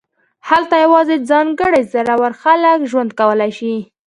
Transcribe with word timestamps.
هلته 0.49 0.75
یوازې 0.85 1.15
ځانګړي 1.29 1.81
زړور 1.93 2.31
خلک 2.41 2.79
ژوند 2.91 3.11
کولی 3.19 3.51
شي 3.57 3.75